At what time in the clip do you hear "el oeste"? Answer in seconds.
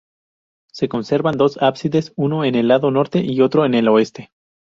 3.75-4.31